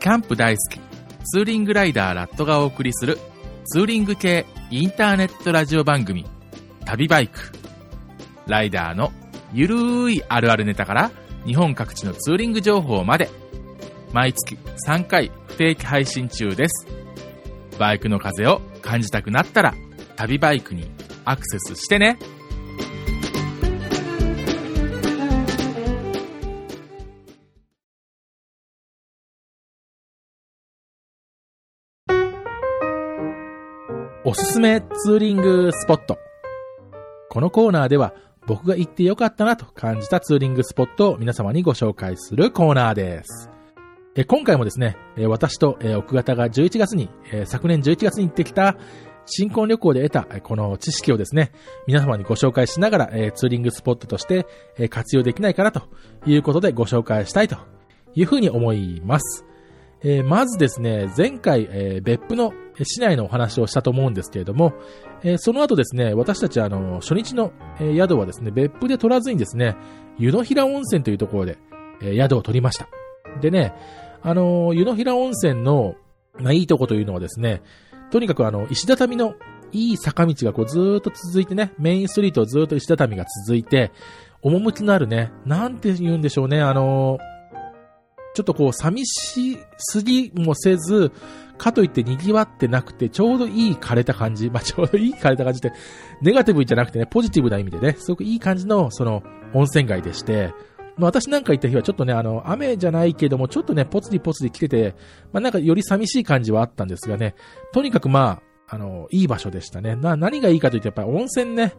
[0.00, 0.80] キャンプ大好き、
[1.24, 3.18] ツーリングライダーラットがお送りする
[3.66, 6.24] ツーリング系インターネットラジオ番組、
[6.86, 7.38] 旅バイク。
[8.46, 9.12] ライダーの
[9.52, 11.10] ゆるーいあるあるネタから
[11.44, 13.28] 日本各地のツーリング情報まで、
[14.14, 14.58] 毎月
[14.88, 16.86] 3回不定期配信中です。
[17.78, 19.74] バイクの風を感じたくなったら、
[20.16, 20.90] 旅バイクに
[21.26, 22.18] アクセスしてね。
[34.60, 36.18] すめツーリングスポット。
[37.30, 38.12] このコーナーでは
[38.46, 43.48] 僕が行ってよかったなと感じたツーリングスポットを皆様にご紹介するコーナーです。
[44.14, 48.76] え今回もですね、え私とえ奥方が11月に、え昨年11月に行ってきた
[49.24, 51.52] 新婚旅行で得たこの知識をですね、
[51.86, 55.84] 皆様にご紹介しながらえツーリングスポットとしてえ活用できないかなと
[56.26, 57.56] いうことでご紹介したいと
[58.14, 59.46] いうふうに思います。
[60.02, 62.52] えまずですね、前回、え別府の
[62.84, 64.72] 市内のお話をしたと思うんですけれども、
[65.22, 69.76] えその後ですね、私たちあの、初日の、え宿はですね、別府で取らずにですね、
[70.18, 71.58] 湯の平温泉というところで、
[72.02, 72.88] え宿を取りました。
[73.40, 73.74] でね、
[74.22, 75.94] あの湯の平温泉の、
[76.38, 77.62] まあ、いいとこというのはですね、
[78.10, 79.34] とにかくあの、石畳の
[79.72, 83.92] いい坂道がこうずーっと続いてね、メインストリートをずーっと石畳が続いて、
[84.42, 87.29] 趣のあるね、なんて言うんでしょうね、あのー
[88.34, 91.12] ちょっとこう、寂しすぎもせず、
[91.60, 94.48] かといって賑わってなくて、ちょうどいい枯れた感じ。
[94.50, 95.72] まあ、ちょうどいい枯れた感じって、
[96.22, 99.22] ネガティブじゃなくてね、ポジティブな意味でね、すごくいい感じの、その、
[99.52, 100.54] 温泉街でして、
[100.96, 104.94] まあ、私なんか行った日はちょっとね、あの、雨じゃないけども、ちょっとね、ポツリポツリ来てて、
[105.32, 107.34] まあ、なんかより寂しい感じはあったんですがね、
[107.72, 109.96] とにかくまあ、あの、いい場所でしたね。
[109.96, 111.74] な、何がいいかというと、やっぱり温泉ね、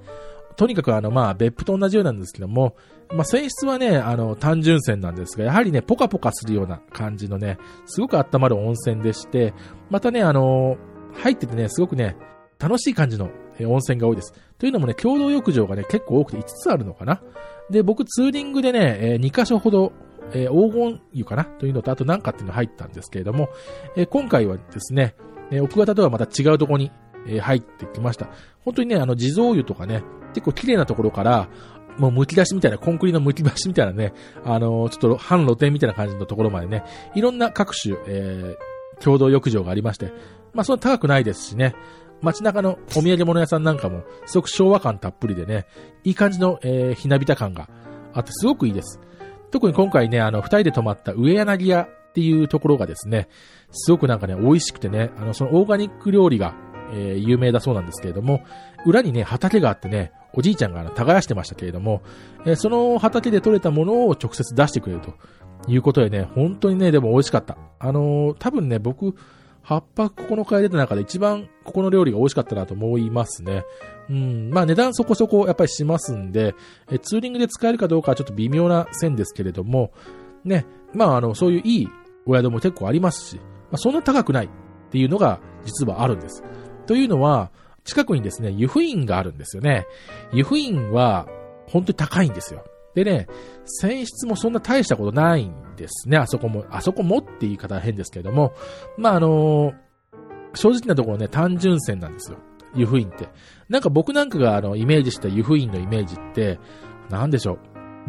[0.56, 2.76] とにかくあの、まあ、別府と同じようなんですけども、
[3.10, 9.54] まあ、泉質はね、あの、単純泉なんですが、やはりね、ポカポカするような感じのね、すごく温まる温泉でして、
[9.90, 10.78] またね、あの、
[11.14, 12.16] 入っててね、すごくね、
[12.60, 14.34] 楽しい感じの温泉が多いです。
[14.60, 17.22] というのもね、共同浴場がね、結構多くて5つあるのかな。
[17.70, 19.92] で、僕ツーリングでね、え2箇所ほど、
[20.34, 23.50] え黄金湯かなというのと、あとなんかっていうの入ったんですけれども、
[23.96, 25.16] え今回はですね、
[25.50, 26.92] えー奥方とはまた違うところに、
[27.28, 28.28] えー入ってきました。
[28.64, 31.50] 本当にね、あの、地蔵湯とかね、結構綺麗なところから、
[31.98, 34.14] もう剥き出しみたいな、コンクリの剥き出しみたいなね、
[34.46, 36.84] あのーちょっと半露天みたいな感じのところまでね、
[37.16, 38.72] いろんな各種、えー
[39.04, 40.14] 共同浴場がありまして、
[40.54, 41.74] まあ、そんな高くないですしね、
[42.22, 45.66] 街中のお土産物屋さんなんかも、すごく昭和感たっぷりでね、
[46.04, 47.68] いい感じの、えーひなびた感が
[48.14, 49.00] あって、すごくいいです。
[49.50, 53.28] 特に今回ね、あの、二人で泊まった上柳屋っていうところがですね、
[53.72, 56.54] すごくなんかね、美味しくてね、あの、そのオーガニック料理が、
[56.92, 58.42] えー有名だそうなんですけれども、
[58.86, 62.02] 裏にね、畑があってね、おじいちゃんが耕してましたけれども、
[62.46, 65.14] えーその畑で採れたものを直接出してくれると
[65.68, 67.58] いうことでね、本当にね、でも美味しかった。
[67.80, 69.16] あのー多分ね、僕、
[69.64, 73.64] 8泊9日で出た中で一番ここの料理が美味しかったなと思いますね。
[74.10, 76.56] うん、まあ値段そこそこやっぱりしますんで、
[76.90, 79.92] えツーリングで使えるかどうかはちょっと微妙な線ですけれども、
[80.44, 81.88] ね、まああの、そういういい
[82.26, 83.44] お宿も結構ありますし、ま
[83.74, 84.50] あそんな高くないっ
[84.90, 86.44] ていうのが実はあるんです。
[86.92, 87.52] というのは、
[87.86, 89.88] 近くにですね、湯布院があるんですよね。
[90.34, 91.26] 湯布院は
[91.70, 92.66] 本当に高いんですよ。
[92.96, 93.28] でね、
[93.66, 96.66] 泉質もそんな大したことないんですね、あそこも。
[96.70, 98.52] あそこもって言い方は変ですけれども、
[98.98, 99.72] まあ、あの
[100.54, 102.40] 正直なところね、単純泉なんですよ。
[102.76, 103.30] 湯布院って。
[103.70, 106.60] なんか僕なんかがあの、イメージした湯布院のイメージって、
[107.10, 107.60] なんでしょう。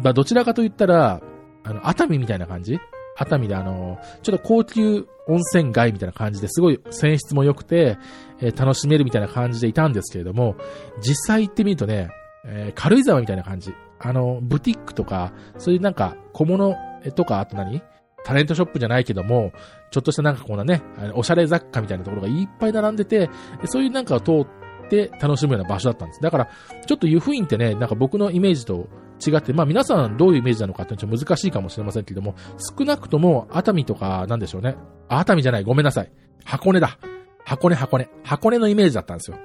[0.03, 1.21] まあ、どちらかと言ったら、
[1.63, 2.81] あの、熱海みたいな感じ
[3.17, 7.97] 熱海であの、ちょっと高級温泉街みたいな感じですごい泉質も良くて、
[8.39, 10.55] えー楽しめるみたいな感じでいたんですけれども、
[11.01, 12.09] 実際行ってみるとね、
[12.45, 13.73] えー軽井沢みたいな感じ。
[13.99, 16.75] あの、ブティックとか、そういうなんか小物
[17.15, 17.81] とか、あと何？
[18.25, 19.51] タレントショップじゃないけども、
[19.91, 20.81] ちょっとしたなんかこんなね、
[21.13, 23.29] おしゃれ雑貨みたいなところがいっぱい並んでて、
[23.65, 26.21] そういうなんかを通って楽しむような場所だったんです。
[26.21, 26.49] だから、
[26.85, 28.87] ちょっと湯布院ってね、なんか僕のイメージと
[29.25, 34.75] 違って、まあ皆さんどういうイメージなのかってちょっと難しいかもしれませんけども、少なくとも熱海とかなんでしょうね。
[35.07, 36.11] 熱海じゃない、ごめんなさい。
[36.43, 36.97] 箱根だ。
[37.45, 38.09] 箱根箱根。
[38.23, 39.37] 箱根のイメージだったんですよ。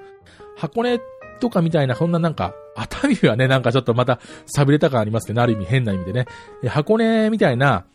[0.56, 1.00] 箱根
[1.40, 6.26] とかみたいな、そんななんか、熱海はね、なんかちょっとまた、寂れた感ありますけど、ある意味変な意味でね。
[6.68, 7.86] 箱根みたいな、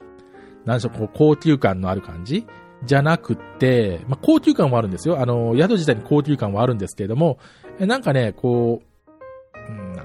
[0.65, 2.45] なんでしょう、こう、高級感のある感じ？
[2.85, 5.21] じゃなくって、まあ、高級感はあるんですよ。
[5.21, 7.37] あの、宿自体に高級感はあるんですけれども、
[7.79, 8.85] なんかね、こう、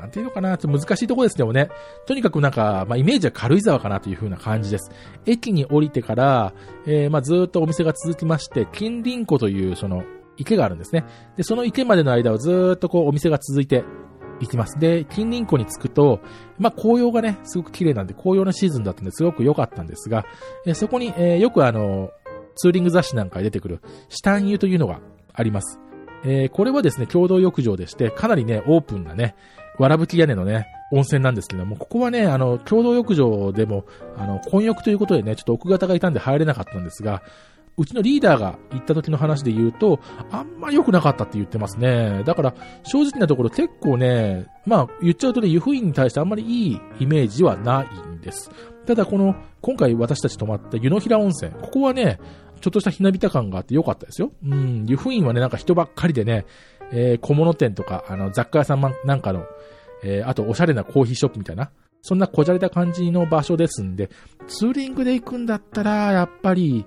[0.09, 1.69] なんていうのかな、ちょっと難しいところですけどもね。
[2.07, 4.91] とにかくなんか、まあ、イメージは軽井沢かなという風な感じです。
[5.27, 6.55] 駅に降りてから、
[6.87, 10.05] えーまあ、ずっとお店が続きまして、近隣湖という、その、
[10.39, 11.05] 池があるんですね。
[11.37, 13.85] で、その池までの間はずっとこう、お店が続いて
[14.41, 14.79] いきます。
[14.79, 16.21] で、近隣湖に着くと、
[16.59, 20.25] まあ、紅葉がね、すごく綺麗なんで、紅葉のシーズンだったんですごく良かったんですが、
[20.65, 22.11] えそこに、えーよくあの、
[22.55, 25.01] ツーリング雑誌なんかに出てくる、シタン湯というのが
[25.35, 25.81] あります。
[26.25, 29.37] えー、これはですね、共同浴場でして、かなりね、オープンなね、
[29.79, 33.85] わらぶき屋根のね、温泉なんですけども、ここはね、あの、共同浴場でも、
[34.17, 37.23] あの、混浴ということでね、ちょっと奥方がいたんで入れなかったんですが、
[37.77, 40.01] うちのリーダーが行った時の話で言うと、
[40.33, 42.25] あんま良くなかったって言ってますね。
[42.25, 48.51] だから、正直なところ結構ね、まあ、言っちゃうとね、湯布院に対してあんまりいいイメージはないんです。
[48.85, 52.19] ただ、この、今回私たち泊まった湯の平温泉、ここはね、
[52.61, 54.33] ちょっとしたひなびた感があって良かったですよ。
[54.45, 56.47] うん、湯布院はね、なんか人ばっかりでね、
[56.93, 59.45] えー、小物店とか、あの、雑貨屋さんなんかの、
[60.03, 61.71] えー、あと、おしゃれなコーヒーショップみたいな、
[62.03, 64.11] そんなこじゃれた感じの場所ですんで、
[64.47, 66.87] ツーリングで行くんだったら、やっぱり、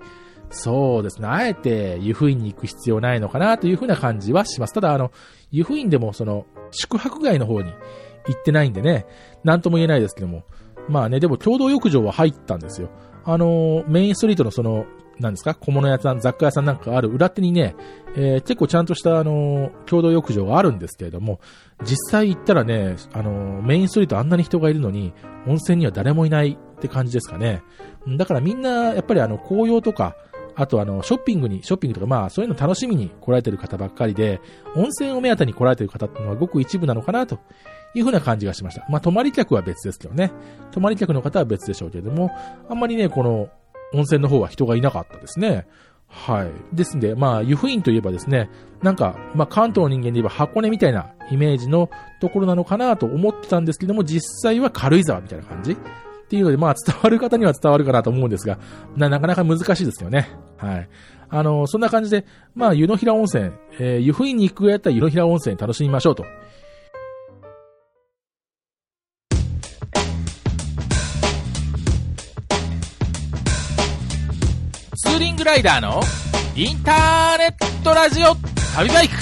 [0.50, 1.28] そうですね。
[1.28, 4.74] あえて湯布院に行く必要ないのかなというふうな感じはします。
[4.74, 5.10] ただ、あの、
[5.50, 7.72] 湯布院でもその、宿泊街の方に
[8.26, 9.06] 行ってないんでね、
[9.44, 10.44] なんとも言えないですけども。
[10.88, 12.90] まあね、でも共同浴場は入ったんですよ。
[13.24, 14.84] あの、メインストリートのその、
[15.20, 15.54] なんですか？
[15.54, 17.76] 小物屋さん、雑貨屋さんなんかある裏手にね、
[18.16, 21.40] えー、結構ちゃんとしたあの、共同浴場があるんですけれども、
[21.84, 25.12] 実際行ったらね、あの、メインストリートあんなに人がいるのに、
[25.46, 27.62] 温泉には誰もいないって感じですかね。
[28.16, 30.16] だからみんな、やっぱりあの、紅葉とか、
[30.54, 34.40] あとあの、ショッピングに、ショッピングとかまあ、そういうの楽しみに来られてる方ばっかりで、
[34.76, 37.38] 温泉を目当てに来られてる方っていうのはごく一部なのかなと
[37.94, 38.84] いうふうな感じがしました。
[38.90, 40.30] まあ、泊まり客は別ですけどね。
[40.72, 42.30] 泊まり客の方は別でしょうけれども、
[42.68, 43.48] あんまりね、この
[43.92, 45.66] 温泉の方は人がいなかったですね。
[46.08, 46.50] はい。
[46.76, 48.50] ですんで、まあ、湯布院といえばですね、
[48.82, 51.88] なんか、まあ、関東の人間で言えば箱根みたいなイメージの
[52.20, 55.76] ところなのかなと思ってたんですけども、実際は軽井沢みたいな感じっ
[56.28, 58.58] ていうので、まあ伝わる方には伝わるかなと思うんですが、
[58.96, 60.28] な、なかなか難しいですよね。
[60.58, 60.88] はい。
[61.30, 66.24] あの、そんな感じで、まあ、湯の平温泉、えー、湯布院に行くやったら湯の平温泉楽しみましょうと。
[75.42, 76.00] ツーリングライダーの
[76.54, 78.36] インターネットラジオ
[78.76, 79.14] 旅バイク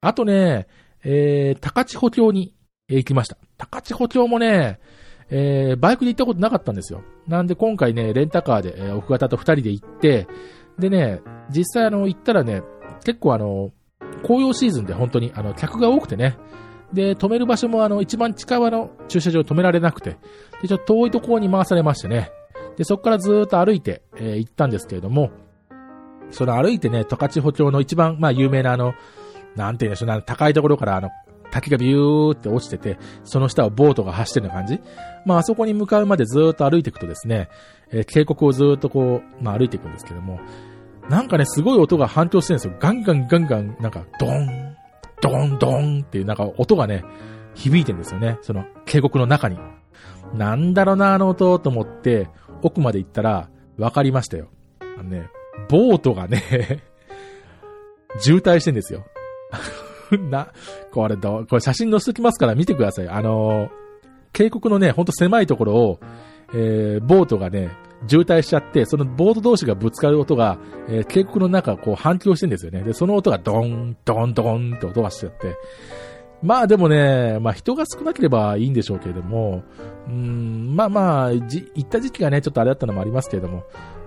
[0.00, 0.68] あとね、
[1.02, 2.54] えー、高千穂峡に
[2.88, 3.36] 行きました。
[3.58, 4.78] 高千穂町もね、
[5.30, 7.02] えー、バイクで行ったことなかったんですよ。
[7.26, 10.28] なんで今回ね、レンタカーで、えー、奥方と二人で行って、
[10.78, 12.62] でね、実際あの、行ったらね、
[13.04, 13.72] 結構あの、
[14.22, 16.38] 紅葉シーズンで本当にあの、客が多くてね、
[16.92, 20.18] で、止める場所もあの、一番近場の駐車場止められなくて、
[20.62, 22.30] で、ちょっと遠いところに回されましてね、
[22.80, 25.30] で、そこからずっと歩いて、えー、行ったんですけれども、
[26.30, 28.94] その歩いてね、十勝穂町の一番、まあ、有名なあの、
[29.54, 31.10] なんて言うんでしょうね、高いところからあの、
[31.50, 34.80] 滝がビューって落ちてて、その下をボートが走ってるような感じ。
[35.26, 37.50] まあ、あそこに向かうまでずっと歩いていくとですね、
[37.90, 40.40] えー、渓谷をずっとこう、まあ歩いていくんですけども、
[41.10, 42.76] なんかね、すごい音が反響してるんですよ。
[42.80, 44.76] ガンガンガンガン、なんか、ドーン、
[45.20, 47.04] ドーン、ドーンっていうなんか音がね、
[47.52, 48.38] 響いてるんですよね。
[48.40, 49.58] その渓谷の中に。
[50.34, 52.28] なんだろうな、あの音と思って、
[52.62, 53.48] 奥まで行ったら、
[53.78, 54.48] わかりましたよ。
[54.80, 55.28] あのね、
[55.68, 56.82] ボートがね
[58.18, 59.04] 渋滞してんですよ。
[60.30, 60.48] な、
[60.90, 63.08] これど、これ写真載せときますから見てください。
[63.08, 63.70] あのー、
[64.32, 66.00] 渓谷のね、ほんと狭いところを、
[66.52, 67.70] えー、ボートがね、
[68.08, 70.58] 渋滞しちゃって、そのボート同士がぶつかる音が、
[70.88, 72.82] えー、渓谷の中こう反響してんですよね。
[72.82, 75.56] で、その音がドン、ドン、ドンって音がしちゃって。
[76.42, 79.62] まあでもね、まあ人が少なければいいんでしょうけれども、
[80.06, 83.64] うん、まあまあ、じ、行った時期がね、ちょっとあれだったのもありますけれども、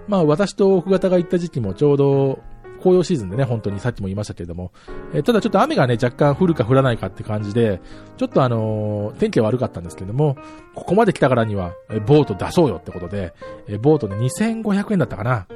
[0.08, 2.40] まあ私と奥方が行った時期もちょうど、
[2.84, 4.74] 紅葉シーズンでね、本当にさっきも言いましたけれども、
[5.14, 7.80] え、ただちょっと雨がね、若干降るか降らないかって感じで、
[8.18, 10.36] ちょっとあのー、天気は悪かったんですけれども、
[10.76, 11.74] ここまで来たからには、
[12.06, 13.34] ボート出そうよってことで、
[13.68, 15.48] え、ボートで2500円だったかな。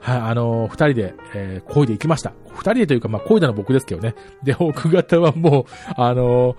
[0.00, 2.32] はい、あのー、二人で、えー、漕いで行きました。
[2.50, 4.14] 二人でというか、まあ、漕いだの僕ですけどね。
[4.42, 5.64] で、奥方はもう、
[5.96, 6.56] あのー、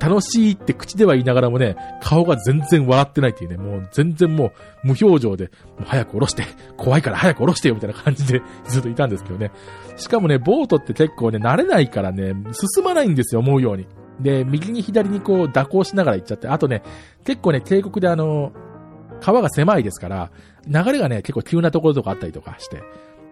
[0.00, 4.52] 楽しいって口では言いながらもね、顔が全然笑ってないっていうね、もう全然も
[4.84, 6.44] う無表情で、もう早く下ろして、
[6.76, 9.50] 怖いから早く下ろしてよみたいな感じでずっといたんですけどね。
[9.96, 13.86] しかもね、ボートって結構ね、慣れないからね、進まないんですよ、思うように。
[14.20, 16.82] で、右に左にこう蛇行しながら行っちゃって、あとね、
[17.24, 18.52] 結構ね、渓谷であの、
[19.24, 20.30] 川が狭いですから、
[20.68, 22.82] 流れがね、結構急なところとかあったりとかして、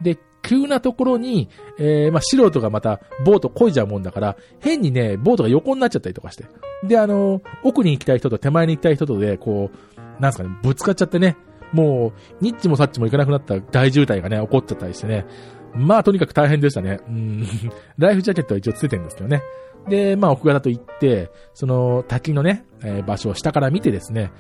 [0.01, 6.47] で、急なところに、えー、まあ、素人がまた、ボート漕いじゃうもんだから、変にね、ボートが横になっちゃったりとかして。
[6.83, 11.37] で、あの、奥に行きたい人と手前に行きたい人とで、こう、なんすかね、ぶつかっちゃってね、
[11.73, 15.27] もう、ニッチもサッチも行かなくなった大渋滞がね、起こっちゃったりしてね。
[15.75, 17.01] まあ、とにかく大変でしたね。
[17.07, 17.47] うん。
[17.99, 19.43] ライフジャケットは一応ついてるんですけどね。
[19.89, 24.33] で、まあ、奥方と行って、その、滝のね、えー、場所を下から見てですね、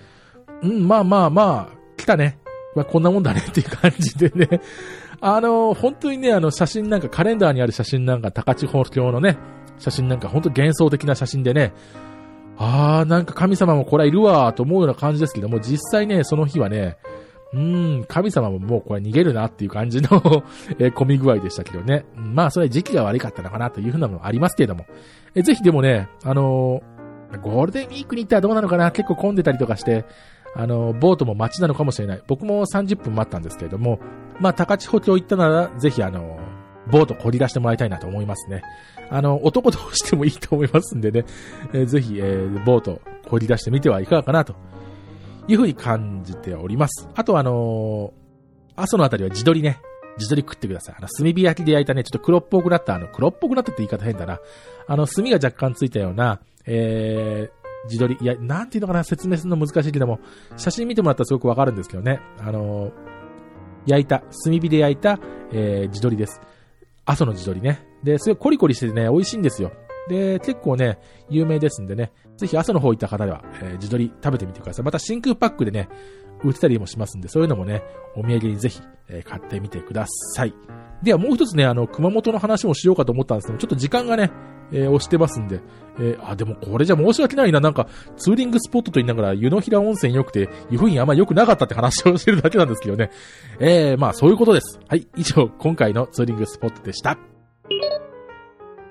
[0.62, 2.38] うん、まあまあまあ、来たね。
[2.74, 4.60] まあ、こんなもんだねっていう感じでね、
[5.20, 9.36] あの、本当にね、あの、写真なんか、カレンダーにある写真なんか、高千穂峡のね、
[9.78, 11.72] 写真なんか、本当幻想的な写真でね、
[12.56, 16.96] あー、なんか神様もこれはいるわと思うような感じですけども、実際ね、その日はね、
[17.52, 20.08] うーん、神様ももうこれ逃げるなっていう感じの
[20.78, 22.04] えー、混み具合でしたけどね。
[22.14, 24.86] まあ、それは時期が悪かったのかなというふうなのもありますけれども。
[25.34, 30.04] え、ぜひでもね、あのー、ゴールデンウィークに行ったらどうなのかな結構混んでたりとかして、
[30.54, 32.22] あの、ボートも待ちなのかもしれない。
[32.26, 33.98] 僕も30分待ったんですけれども、
[34.40, 36.38] まあ、高千穂町行ったなら、ぜひあの
[36.90, 38.62] ボート掘り出してもらいたいなと思いますね。
[39.10, 41.24] あの、男同士でもいいと思いますんでね、
[41.72, 44.54] えー、ぜひ、えー、ボート掘り出してみてはいかがかなと
[45.48, 47.08] いうふうに感じております。
[47.14, 49.80] あとあのー、阿蘇のあたりは地鶏ね。
[50.18, 50.94] 地鶏食ってください。
[50.98, 54.40] あの、炭火焼きで焼いたね、ちょっと黒っぽくなった、あの、黒っぽくなったって言い方変だな。
[54.86, 58.16] あの、炭が若干ついたような、えー、地鶏。
[58.20, 60.20] いや、なんていうのかな、説明するの難しいけども、
[60.56, 62.20] 写真見てもらったらすごくわかるんですけどね。
[62.38, 62.92] あのー、
[63.86, 65.18] 焼いた、炭火で焼いた、
[65.52, 66.40] えー、地鶏です。
[67.04, 67.86] 阿蘇の地鶏ね。
[68.02, 69.72] で、すごいコリコリしててね、美味しいんですよ。
[70.08, 70.98] で、結構ね、
[71.28, 74.84] 有名ですんでね、ぜひ朝の方行った方では、えー、地鶏食べてみてください。
[74.84, 75.88] また真空パックでね、
[76.44, 77.82] 売ってたりもしますんで、そういうのもね、
[78.16, 80.54] お土産にぜひ、えー、買ってみてください。
[81.02, 84.30] ではもう一つね、あの、熊本の話もしようかと思ったんですけど、ちょっと時間がね、
[84.72, 85.60] えー、押してますんで、
[85.98, 87.60] えー、あ、でもこれじゃ申し訳ないな。
[87.60, 87.86] なんか、
[88.16, 93.10] ツーリングスポットと言いながら、湯の平温泉良くて、湯布院あんま良くなかったって話をしてるだけなんですけどね。
[93.60, 94.80] えー、まあそういうことです。
[94.88, 97.18] はい、以上、今回のツーリングスポットでした。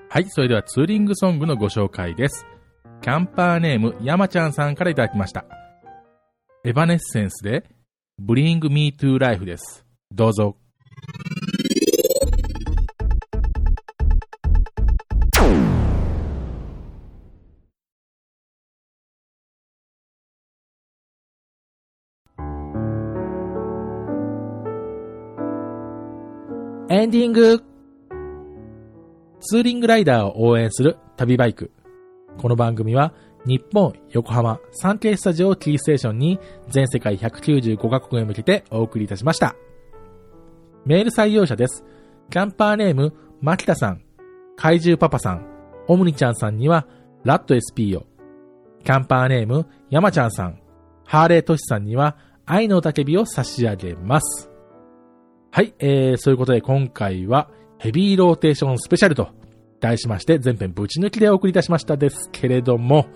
[0.08, 2.46] はい、それではツーリングソングのご紹介です。
[3.00, 5.44] キャンパーネーム、山ちゃんさんからいただきました。
[6.64, 7.64] エバネッセンスで、
[8.22, 9.84] Bring Me to Life です。
[10.12, 10.61] どうぞ。
[27.02, 27.64] エンディング
[29.40, 31.72] ツーリングライダーを応援する旅バイク。
[32.38, 33.12] この番組は
[33.44, 39.56] 日本、横浜、サンケイスタジオキーステーションに全世界195カ国へ向けてお送りいたしました。
[40.86, 41.82] メール採用者です。
[42.30, 44.04] キャンパーネーム、牧田さん、
[44.54, 45.44] 怪獣パパさん、
[45.88, 46.86] オムニちゃんさんには、
[47.24, 48.06] ラット SP を。
[48.84, 50.60] キャンパーネーム、山ちゃんさん、
[51.04, 52.16] ハーレートシさんには、
[52.46, 54.51] 愛の叫びを差し上げます。
[55.54, 59.28] はい、えー、そういうことで今回は、ヘビーローテーションスペシャルと
[59.80, 63.06] 題しまして、全編ぶち抜きでお送りいたしましたですけれども、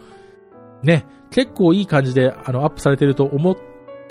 [0.82, 3.56] ね、結構いい感じで、あの、アップされてると思っ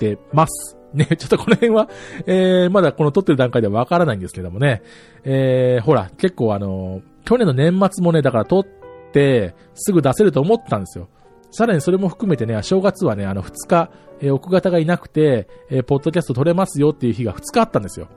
[0.00, 0.76] てます。
[0.92, 1.88] ね、 ちょっとこの辺は、
[2.26, 4.82] えー、まだこの撮ってる段階ではわからないんですけどもね、
[5.22, 8.66] えー、ほら、結構あの、去年の年末もね、だから撮っ
[9.12, 11.06] て、すぐ出せると思ったんですよ。
[11.50, 18.08] さらにそれも含めてね、正月はね、あの、2日、えー、奥方がいなくて、えー、ポッドキャスト撮れますよっていう日が2日あったんですよ。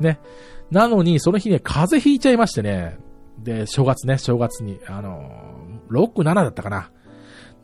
[0.00, 0.20] ね。
[0.70, 2.98] なのに、その日ね、風邪ひいちゃいましてね。
[3.38, 6.90] で、正月ね、正月に、あのー、6、7だったかな。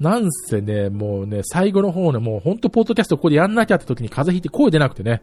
[0.00, 5.22] なんせね、もうね、最後の方ね、もうほんとポッドキャストここでやんなきゃって時に風邪ひいて声出なくてね、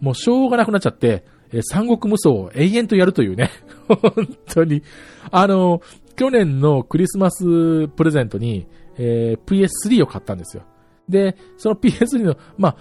[0.00, 3.50] もうしょうがなくなっちゃって、えー、三国無双を永遠とやるというね、
[3.88, 4.82] 本当に。
[5.30, 8.66] あのー、去年のクリスマスプレゼントに、
[8.98, 10.62] えー、PS3 を買ったんですよ。
[11.08, 12.76] で、その PS3 の、まあ、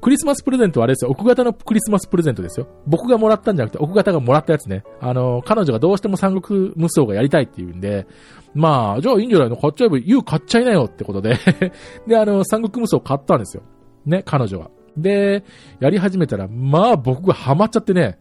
[0.00, 1.10] クリスマスプレゼントはあれですよ。
[1.12, 2.66] 奥型のクリスマスプレゼントですよ。
[2.88, 4.82] 僕がもらったんじゃなくて、奥型がもらったやつね。
[5.00, 8.08] あの、彼女がどうしても三国無双がやりたいって言うんで、
[8.52, 9.56] まあ、じゃあいいんじゃないの？
[9.56, 11.38] 買っちゃえば、言う買っちゃいなよってことで
[12.08, 13.62] で、あの、三国無双買ったんですよ。
[14.04, 14.70] ね、彼女が。
[14.96, 15.44] で、
[15.78, 18.18] やり始めたら、まあ僕がハマっちゃってね、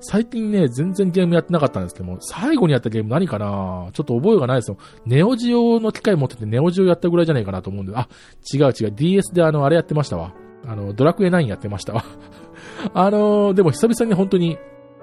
[0.00, 4.78] 最近ね、全然ゲームやってなかったんですけども、最後にやったゲーム何かなちょっと覚えがないですよ。
[5.06, 8.08] ネオジオの機械持っててネオジオやったぐらいじゃないかなと思うんで、あ、
[8.52, 10.34] 違う違う、DS であの、あれやってましたわ。
[10.66, 12.04] あの、ドラクエ9やってましたわ
[12.92, 14.58] あのでも久々に本当に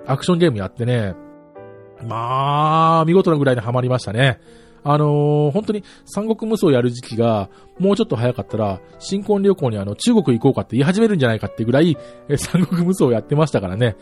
[0.06, 1.16] アクションゲームやってね、
[2.04, 4.40] まあ、見事なぐらいにハマりましたね。
[4.84, 11.98] あのー、本当に三国無双やる時期がもうちょっと早かったら、新婚旅行にあの中国行こうかって言い始めるんじゃないかってぐらい、
[12.38, 13.96] 三国無双やってましたからね。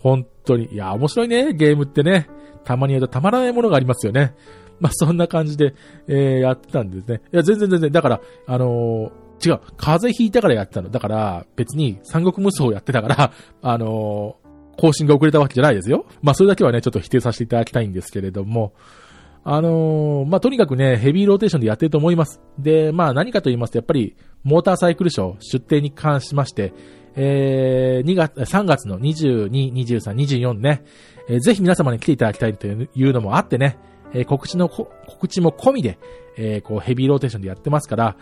[0.00, 0.66] 本当に。
[0.72, 2.28] いや、面白いね、ゲームってね。
[2.64, 4.34] たまにやるとたまらないものがありますよね。
[4.80, 5.74] まあ、そんな感じで、
[6.08, 7.20] えー、やってたんですね。
[7.32, 7.92] いや、全然全然。
[7.92, 10.90] だから、あのー違う、風邪ひいたからやってたの。
[10.90, 16.04] だから、別に三国無双やってたから、あのー、更新が遅れたわけじゃないですよ。
[16.22, 18.74] まあ、それだけはね、ちょっと否定させていただきたいんですけれども、
[19.42, 22.42] あのー、まあ、とにかくね、ヘビーローテーションでやってると思います。
[22.58, 24.14] で、まあ、何かと言いますと、やっぱり、
[24.44, 26.74] モーターサイクルショー出展に関しまして、
[27.16, 30.84] えー、2月、3月の22、23、24ね、
[31.28, 33.78] えー、ぜひ皆様に来ていただきたいというのもあってね、
[34.12, 35.98] えー、告知の、告知も込みで、
[36.36, 38.16] えー、こう、ヘビーローテーションでやってますから、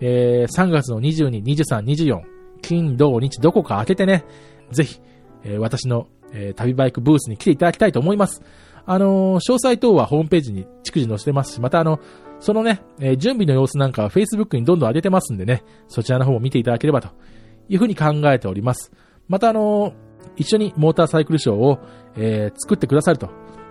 [0.00, 2.20] えー、3月の22、23、24、
[2.60, 4.24] 金、土、日、どこか開けてね、
[4.70, 5.00] ぜひ、
[5.44, 8.42] えー、私の、えー、旅バイクブースに来ていただきたいと思います。
[8.84, 12.00] あのー、詳細等はホームページに逐次載せてますし、またあの、
[12.40, 17.08] そのね、えー、準備の様子なんかは Facebook にどんどん上げてますんでね、そちらの方も見ていただければと
[17.72, 18.92] いうふうに考えております。
[19.28, 19.94] またあの、
[20.36, 21.78] 一緒にモーターサイクルショーを、
[22.16, 23.30] えー、作ってくださると、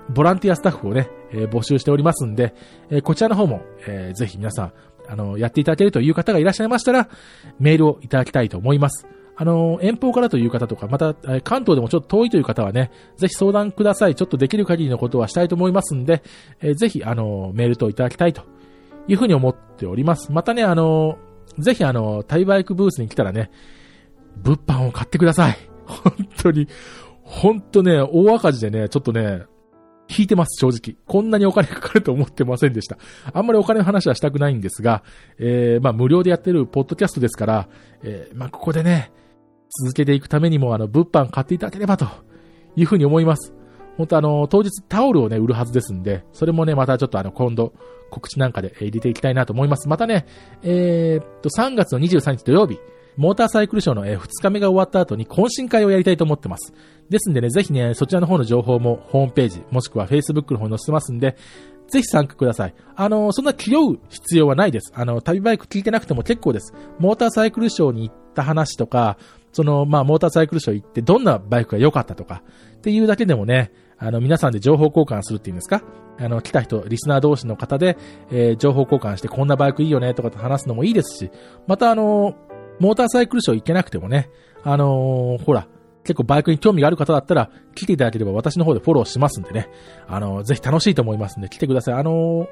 [0.09, 2.55] ボランティアスタッフをね、えー、募集しておりますんで、
[2.89, 4.73] えー、こちらの方も、えー、ぜひ皆さん、
[5.07, 7.09] あの、やっていただけるという方がいらっしゃいましたら、
[7.59, 9.05] メールをいただきたいと思います。
[9.35, 14.15] あの、遠方からという方とか、また、関東でもちょっと遠いという方はね、ぜひ相談ください。
[14.15, 16.23] ちょっとできる限りのことはしたいと思いますんで、
[16.61, 18.43] えー、ぜひ、あの、メールといただきたいと
[19.07, 20.31] いうふうに思っております。
[20.31, 21.17] またね、あの、
[21.57, 23.51] ぜひあの、タイバイクブースに来たらね、
[24.37, 25.57] 物販を買ってください。
[25.85, 26.67] 本当に、
[27.23, 29.43] 本当ね、大赤字でね、ちょっとね、
[30.09, 30.97] 引いてます、正直。
[31.07, 32.97] こんなにお金かかると思ってませんでした。
[33.33, 35.03] あんまりお金の話はしたくないんですが、
[35.39, 37.69] えー、まあ無料でやってるポッドキャストですから、
[38.03, 39.11] えー、まあここでね、
[39.83, 42.05] 続けていくためにも、あの、物販買っていただければと
[42.75, 43.53] いうふうに思います。
[43.97, 47.73] 本当あの、当日タオルをね、売るはずですんで、それもね、またちょっとあの、今度、
[48.09, 49.87] 告知なんかで入れていきたいなと思います。
[49.87, 50.25] またね、
[50.63, 52.77] えー、っと、3月の23日土曜日、
[53.17, 56.73] モーターサイクルショーの2日目が終わった後に懇親会をやりたいと思ってます。
[57.09, 61.35] ですんでね、ぜひね、そちらの方の情報もホームページ、もしくは Facebook の方に載せてますんで、
[61.89, 62.73] ぜひ参加ください。
[62.95, 64.93] あの、そんな気負う必要はないです。
[64.95, 66.73] あの、旅バイク聞いてなくても結構です。
[66.99, 69.17] モーターサイクルショーに行った話とか、
[69.51, 72.43] その、まあ、モーターサイクルショー行ってどんなバイクが良かったとか、
[72.77, 75.83] っていうだけでもね、あの、皆さんで情報交換するっていうんですか？
[76.17, 77.97] あの、来た人、リスナー同士の方で、
[78.31, 81.29] えー、情報交換してこんなバイクいいよねとかと話すのもいいですし、
[81.67, 82.35] またあの、
[82.81, 84.31] モーターサイクルショー行けなくてもね、
[84.63, 85.67] あのー、ほら、
[86.03, 89.69] 結構バイクに興味がある方だったら、来ていただければ私の方でフォローしますんでね。
[90.07, 91.93] あのー、ぜひ楽しいと思いますんで来てください。
[91.93, 92.47] あのー、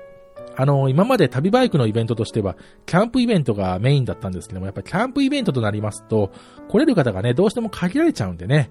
[0.55, 6.31] あの、今まで旅バイクのイベントとしては、キャンプイベントがメインだったんですけども、やっぱりキャンプイベントとなりますと、
[6.67, 8.69] 来れる方がね、どうしても限られちゃうんでね。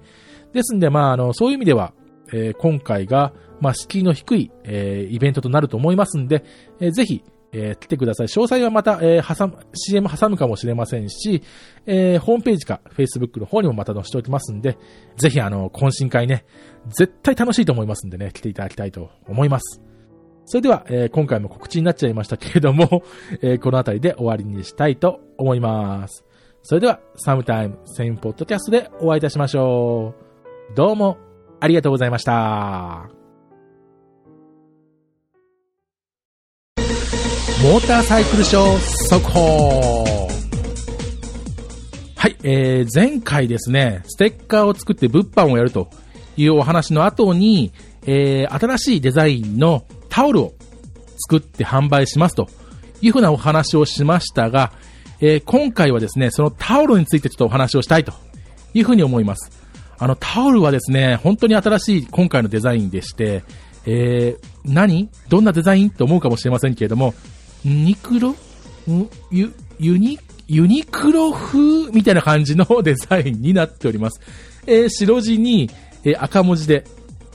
[0.53, 1.91] ですんで、まあ、あの、そういう意味では、
[2.31, 6.45] え、今回が、まあ、敷居の低い、え、イベントとなると思いますんで、
[6.79, 8.27] えー、ぜひ、えー、来てください。
[8.27, 11.41] 詳細はまた、えー、挟む、CM 挟むかもしれませんし、
[11.85, 14.77] えー、ホームページか Facebook の方にもまた載せておきますんで、
[15.17, 16.45] ぜひあの、懇親会ね、
[16.87, 19.81] 絶対楽しいと思いますんでね、来ていただきたいと思います。
[20.45, 23.03] それでは、えー、今回も告知になっちゃいましたけれども、
[23.41, 26.25] えー、この辺りで終わりにしたいと思います。
[26.63, 30.15] それでは、サムタイムセインポッドキャストでお会いいたしましょ
[30.71, 30.75] う。
[30.75, 31.17] どうも、
[31.59, 33.18] ありがとうございました。
[37.61, 40.27] モーターサイクルショー速報
[42.15, 45.89] はい、えー、前回ですね、ステッカーを作って物販をやると
[46.37, 50.53] いうお話の後に、えー、新しいデザインのタオルを
[51.17, 52.47] 作って販売しますと
[53.01, 54.71] いうふうなお話をしましたが、
[55.19, 58.13] えー、今回はですね、そのタオルについてちょっとお話をしたいと
[58.73, 59.51] いうふうに思います。
[59.97, 63.43] あのタオルはですね、本当に新しい今回のデザインでして、
[63.85, 65.09] えー、何？
[65.27, 65.89] どんなデザイン？
[65.89, 67.13] って思うかもしれませんけれども、
[67.63, 68.35] ニクロ？
[69.31, 74.21] ユ、ユニ、ユニクロ風みたいな感じのデザインになっております。
[74.65, 75.69] えー、白地に、
[76.03, 76.85] えー、赤文字で、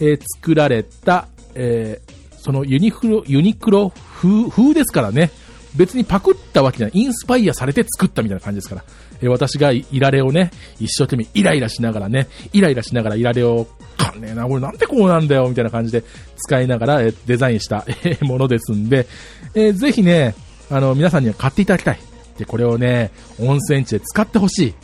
[0.01, 2.01] えー、作られた、え
[2.39, 5.31] そのユニクロ、ユニクロ風、風ですからね。
[5.77, 7.01] 別にパクったわけじゃない。
[7.01, 8.85] インスパイアされて作ったみたいな感じですから。
[9.23, 10.51] え私がイラレをね、
[10.81, 16.03] 一生懸命イライラしながらね、イライラしながらイラレを、かんねえな、これなんでこうなんだよ、みたいな感じで
[16.37, 19.07] 使いながら、えデザインした、えものですんで、
[19.55, 20.35] えー、ぜひね、
[20.71, 21.99] あの、皆さんには買っていただきたい。
[22.39, 24.75] で、これをね、温泉地で使ってほしい。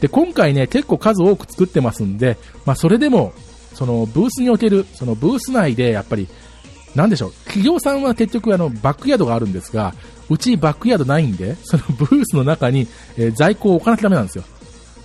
[0.00, 3.32] で、今回ね、結構数多く作ってますんで、まあ、それでも、
[3.74, 6.26] その、ブースにおける、その、ブース内で、やっぱり、
[6.94, 9.94] なんでしょう、企業さんは結局、あの、バックヤードがあるんですが、
[10.28, 14.44] うちバックヤードないんで、その ブースの中に、えー、在庫を置かなきゃダメなんですよ。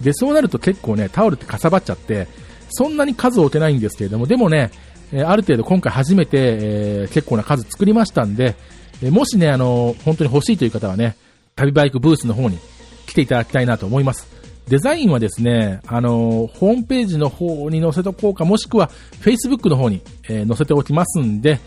[0.02, 2.28] で、そうなると結構ね、タオルってかさばっちゃって、
[2.69, 4.71] そんなに数を置けないんですけれども、でもね、
[5.12, 8.56] えー、ある程度今回初めて、えー、結構な数作りましたんで、
[9.04, 11.15] えもしね、あの、本当に欲しいという方はね、
[11.56, 12.58] 旅バイクブースの方に
[13.06, 14.28] 来ていただきたいなと思います。
[14.67, 18.89] デザインはですね、あの、ホームページの方に載せておこうか、もしくは
[19.21, 21.60] Facebook の方に、えー、載せておきますんで、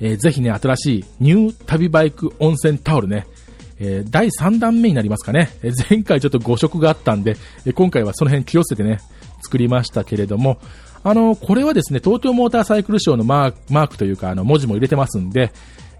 [0.00, 3.26] えー、ぜひね、新しいニュー旅バイク温泉タオルね、
[3.78, 5.50] えー、第3弾目になりますかね。
[5.62, 9.00] え前回ちょっと誤色があったんで、え今回はその辺気をつけてね、
[9.42, 10.58] 作りましたけれども、
[11.04, 15.52] あの、これはですね、東京モーターサイクルショーのマークというか、あの、文字も入れてますんで、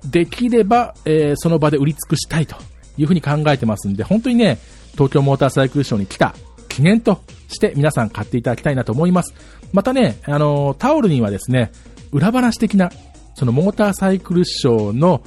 [0.04, 2.56] できれば、えー、その場で売り尽くしたいと
[2.96, 4.58] いうふうに考えてますんで、本当にね、
[4.92, 6.34] 東京モーターサイクルショーに来た
[6.76, 9.32] 記念として皆さん買っていただきたいなと思います。
[9.72, 11.72] またね、あのタオルにはですね、
[12.12, 12.92] 裏話的な、
[13.34, 15.22] そのモーターサイクルショーの、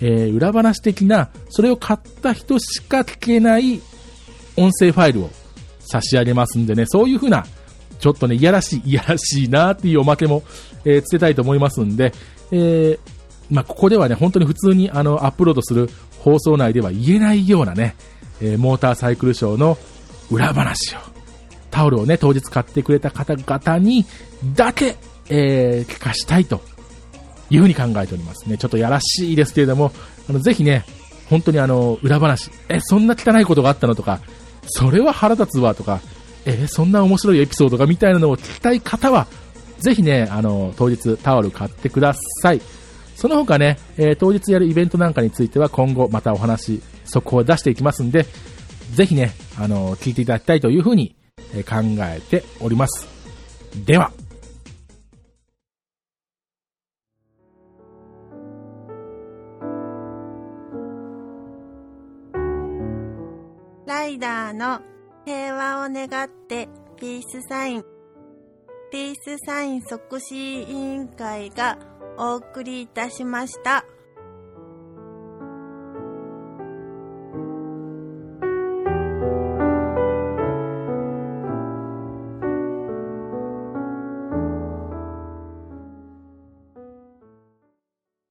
[0.00, 3.80] えー、裏話的な、それを買った人しか聞けない
[4.56, 5.30] 音声ファイルを
[5.78, 7.46] 差し上げますんでね、そういう風な、
[8.00, 10.42] ちょっとね、いやらしい、いやらしいなっていうおまけも、
[10.84, 12.12] えー、つけたいと思いますんで、
[12.50, 12.98] えー、
[13.52, 17.94] まあ、ここではね、本当に普通にあの、アップロードする放送内では言えないようなね、
[18.40, 19.78] えー、モーターサイクルショーの
[20.30, 20.98] 裏話を、
[21.70, 24.04] タオルをね、当日買ってくれた方々に
[24.54, 24.96] だけ、
[25.28, 26.60] えー、聞かしたいと
[27.50, 28.58] いうふうに考えておりますね。
[28.58, 29.92] ちょっとやらしいですけれども、
[30.28, 30.84] あの、ぜひね、
[31.28, 34.20] 本当にあの、裏話、え、そんな汚いことがあったのとか、
[34.66, 36.00] それは腹立つわとか、
[36.44, 39.26] え、そんな面白いエピソードがみたいなのを聞きたい方は、
[39.78, 42.60] ぜひね、あの、当日タオル買ってください。
[43.14, 48.26] その他ね、えー、当日やるイベントなんかについては今後またお話、速報を出していきますんで、
[48.94, 51.16] ぜひね、あの、聞いていただきたいというふうに
[51.68, 53.08] 考えております。
[53.84, 54.12] では、
[63.86, 64.80] ライダーの
[65.24, 67.84] 平和を願ってピースサイン。
[68.90, 71.78] ピースサイン促進委員会が
[72.16, 73.84] お送りいたしました。